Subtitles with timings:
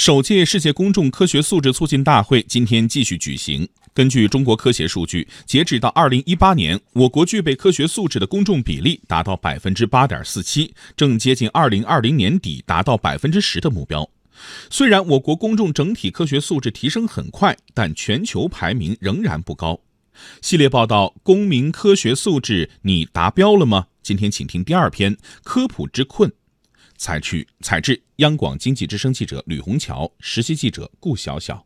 [0.00, 3.68] 首届世界公众科学素质促进大会今天继续举行。
[3.92, 14.08] 根据中国科协数据，截止到二零一八年，我国具备科学素质的公众比例达到百分之八点四七，正接近二零二零年底达到百分之十的目标。
[14.70, 19.78] 虽然我国公众整体科学素质提升很快，但全球排名仍然不高。
[20.40, 25.14] 系列报道《公民科学素质你达标了吗？》今天请听第二篇
[25.44, 26.30] 《科普之困》。
[27.00, 31.64] 采取采制，央广经济之声记者吕红桥，实习记者顾晓晓。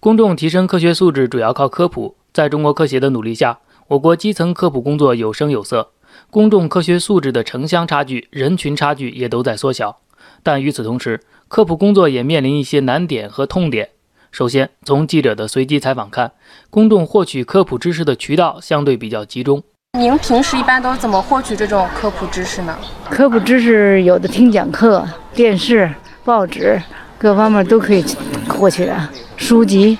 [0.00, 2.16] 公众提升科学素质主要靠科普。
[2.32, 5.92] 在中国科协的努力下，我国基层科普工作有声有色，
[6.32, 10.00] 公众科学素质的城乡差距、人群差距也都在缩小。
[10.42, 13.90] 但与此同时，科普工作也面临一些难点和痛点。
[14.32, 16.32] 首先，从记者的随机采访看，
[16.70, 19.62] 公众获取科普知识的渠道相对比较集中。
[19.96, 22.76] 您平时一般都怎么获取这种科普知识呢？
[23.08, 25.88] 科普知识有的听讲课、电视、
[26.24, 26.82] 报纸，
[27.16, 28.04] 各方面都可以
[28.48, 29.08] 获取的。
[29.36, 29.96] 书籍，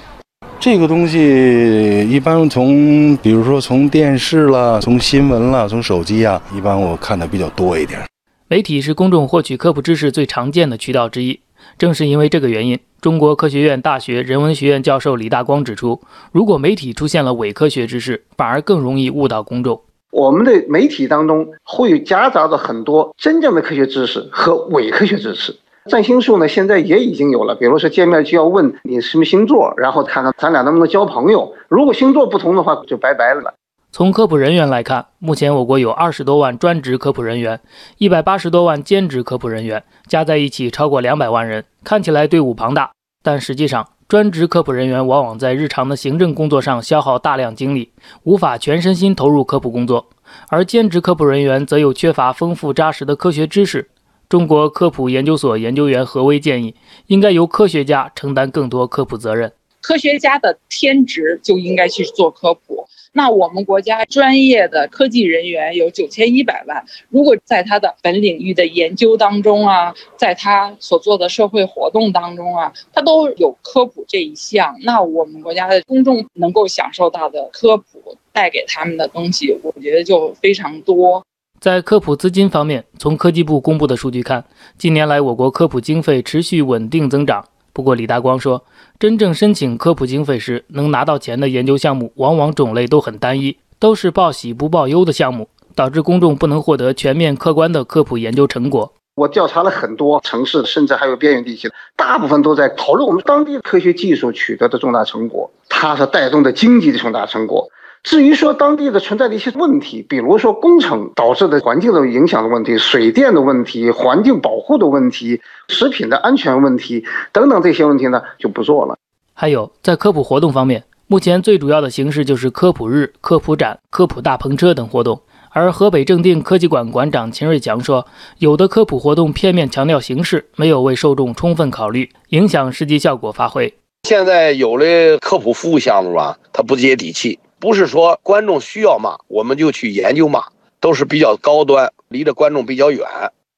[0.59, 8.01] 这个东西一般从，比如说从电视啦、从新闻啦、从手机呀，一般我看的比较多一点。
[8.49, 11.39] 媒体是公众获取科普知识最常见的渠道之一。
[11.79, 16.01] 正是因为这个原因，中国科学院大学人文学院教授李大光指出，
[16.33, 19.81] 如果媒体出现了伪科学知识，反而更容易误导公众。
[20.11, 25.57] 我们的媒体当中会夹杂着很多真正的科学知识和伪科学知识。
[25.91, 31.53] 占星术呢，现在也已经有了，比如说见面就要问你什么星座，然后看看咱俩能不能交朋友。
[31.69, 33.53] 如果星座不同的话，就拜拜了。
[33.97, 37.61] 从科普人员来看，目前我国有二十多万专职科普人员，
[37.99, 42.91] 一百八十多万兼职科普人员，加在一起超过两百万人，看起来队伍庞大，
[43.23, 47.93] 但实际上，专职科普人员往往在日常的行政工作上消耗大量精力，
[48.25, 50.09] 无法全身心投入科普工作，
[50.49, 53.89] 而兼职科普人员则又缺乏丰富扎实的科学知识。
[54.29, 56.75] 中国科普研究所研究员何威建议，
[57.07, 59.53] 应该由科学家承担更多科普责任。
[59.85, 62.89] 科学家的天职就应该去做科普。
[63.13, 81.23] 那我们国家专业的科技人员有九千一百万，如果在他的本领域的研究当中啊，在他所做的社会活动当中啊，他都有科普这一项，那我们国家的公众能够享受到的科普带给他们的东西，我觉得就非常多。
[81.61, 84.45] 在科普资金方面，从科技部公布的数据看，
[84.79, 87.45] 近年来我国科普经费持续稳定增长。
[87.75, 88.65] 不过，李大光说，
[89.01, 98.93] 真正申请科普经费时，能拿到钱的研究项目往往种类都很单一，都是报喜不报忧的项目，导致公众不能获得全面客观的科普研究成果。
[99.17, 107.69] 我调查了很多城市，甚至还有边远地区，大部分都在讨论我们当地科学技术取得的重大成果，它是带动的经济的重大成果。
[108.05, 118.97] 至于说当地的存在的一些问题，比如说工程导致的环境的影响的问题、水电的问题、环境保护的问题、食品的安全问题等等这些问题呢，就不做了。
[119.33, 125.19] 还有在科普活动方面，目前最主要的形式就是科普日、科普展、科普大篷车等活动。
[125.49, 128.07] 而河北正定科技馆馆长秦瑞强说，
[128.39, 133.73] 有的科普活动片面强调形式，没有为受众充分考虑，影响实际效果发挥。
[134.03, 137.39] 现在有的科普服务项目啊，它不接地气。
[137.65, 140.45] 不是说观众需要嘛，我们就去研究嘛，
[140.81, 143.09] 都是比较高端，离着观众比较远。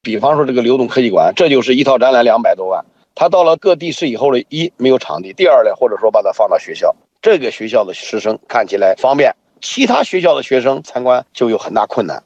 [0.01, 2.85] 比方说这个流动科技馆，这就是一套展览两百多万。
[3.17, 12.23] 他到了各地市以后呢，一没有场地，第二呢，或者说把它放到学校，这个学校的师生看起来方便，其他学校的学生参观就有很大困难。